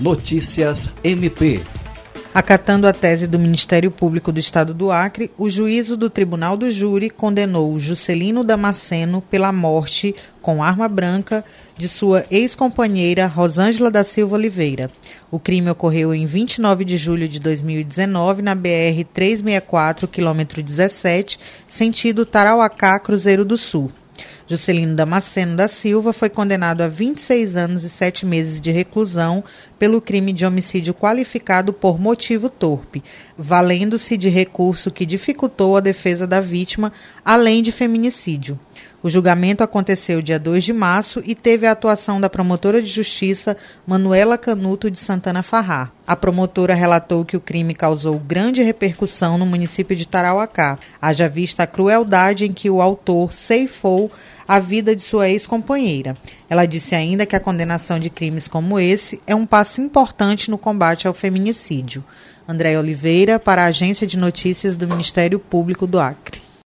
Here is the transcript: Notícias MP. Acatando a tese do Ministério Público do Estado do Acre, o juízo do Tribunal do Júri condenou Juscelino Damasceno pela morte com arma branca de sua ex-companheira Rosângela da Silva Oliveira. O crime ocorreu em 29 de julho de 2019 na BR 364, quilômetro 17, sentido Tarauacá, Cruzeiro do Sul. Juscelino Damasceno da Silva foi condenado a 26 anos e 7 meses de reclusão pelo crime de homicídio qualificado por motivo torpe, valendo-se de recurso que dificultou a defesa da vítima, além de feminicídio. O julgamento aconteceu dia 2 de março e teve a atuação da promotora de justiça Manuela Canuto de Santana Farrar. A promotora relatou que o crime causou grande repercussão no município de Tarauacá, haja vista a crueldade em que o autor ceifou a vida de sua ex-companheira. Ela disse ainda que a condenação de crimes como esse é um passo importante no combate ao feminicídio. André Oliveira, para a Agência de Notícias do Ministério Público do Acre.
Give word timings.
Notícias 0.00 0.94
MP. 1.02 1.60
Acatando 2.32 2.86
a 2.86 2.92
tese 2.92 3.26
do 3.26 3.36
Ministério 3.36 3.90
Público 3.90 4.30
do 4.30 4.38
Estado 4.38 4.72
do 4.72 4.92
Acre, 4.92 5.28
o 5.36 5.50
juízo 5.50 5.96
do 5.96 6.08
Tribunal 6.08 6.56
do 6.56 6.70
Júri 6.70 7.10
condenou 7.10 7.76
Juscelino 7.80 8.44
Damasceno 8.44 9.20
pela 9.20 9.50
morte 9.50 10.14
com 10.40 10.62
arma 10.62 10.86
branca 10.86 11.44
de 11.76 11.88
sua 11.88 12.24
ex-companheira 12.30 13.26
Rosângela 13.26 13.90
da 13.90 14.04
Silva 14.04 14.36
Oliveira. 14.36 14.88
O 15.32 15.40
crime 15.40 15.68
ocorreu 15.68 16.14
em 16.14 16.26
29 16.26 16.84
de 16.84 16.96
julho 16.96 17.26
de 17.26 17.40
2019 17.40 18.40
na 18.40 18.54
BR 18.54 19.02
364, 19.12 20.06
quilômetro 20.06 20.62
17, 20.62 21.40
sentido 21.66 22.24
Tarauacá, 22.24 23.00
Cruzeiro 23.00 23.44
do 23.44 23.56
Sul. 23.56 23.88
Juscelino 24.46 24.96
Damasceno 24.96 25.56
da 25.56 25.68
Silva 25.68 26.12
foi 26.12 26.28
condenado 26.28 26.82
a 26.82 26.88
26 26.88 27.56
anos 27.56 27.84
e 27.84 27.90
7 27.90 28.24
meses 28.24 28.60
de 28.60 28.70
reclusão 28.70 29.44
pelo 29.78 30.00
crime 30.00 30.32
de 30.32 30.46
homicídio 30.46 30.94
qualificado 30.94 31.72
por 31.72 31.98
motivo 31.98 32.48
torpe, 32.48 33.02
valendo-se 33.36 34.16
de 34.16 34.28
recurso 34.28 34.90
que 34.90 35.04
dificultou 35.04 35.76
a 35.76 35.80
defesa 35.80 36.26
da 36.26 36.40
vítima, 36.40 36.92
além 37.24 37.62
de 37.62 37.70
feminicídio. 37.70 38.58
O 39.02 39.08
julgamento 39.08 39.62
aconteceu 39.62 40.20
dia 40.20 40.38
2 40.38 40.64
de 40.64 40.72
março 40.72 41.22
e 41.24 41.34
teve 41.34 41.66
a 41.66 41.72
atuação 41.72 42.20
da 42.20 42.28
promotora 42.28 42.82
de 42.82 42.90
justiça 42.90 43.56
Manuela 43.86 44.36
Canuto 44.36 44.90
de 44.90 44.98
Santana 44.98 45.42
Farrar. 45.42 45.97
A 46.08 46.16
promotora 46.16 46.72
relatou 46.72 47.22
que 47.22 47.36
o 47.36 47.40
crime 47.40 47.74
causou 47.74 48.18
grande 48.18 48.62
repercussão 48.62 49.36
no 49.36 49.44
município 49.44 49.94
de 49.94 50.08
Tarauacá, 50.08 50.78
haja 51.02 51.28
vista 51.28 51.64
a 51.64 51.66
crueldade 51.66 52.46
em 52.46 52.52
que 52.54 52.70
o 52.70 52.80
autor 52.80 53.30
ceifou 53.30 54.10
a 54.48 54.58
vida 54.58 54.96
de 54.96 55.02
sua 55.02 55.28
ex-companheira. 55.28 56.16
Ela 56.48 56.64
disse 56.64 56.94
ainda 56.94 57.26
que 57.26 57.36
a 57.36 57.40
condenação 57.40 58.00
de 58.00 58.08
crimes 58.08 58.48
como 58.48 58.80
esse 58.80 59.20
é 59.26 59.34
um 59.34 59.44
passo 59.44 59.82
importante 59.82 60.50
no 60.50 60.56
combate 60.56 61.06
ao 61.06 61.12
feminicídio. 61.12 62.02
André 62.48 62.78
Oliveira, 62.78 63.38
para 63.38 63.64
a 63.64 63.66
Agência 63.66 64.06
de 64.06 64.16
Notícias 64.16 64.78
do 64.78 64.88
Ministério 64.88 65.38
Público 65.38 65.86
do 65.86 66.00
Acre. 66.00 66.47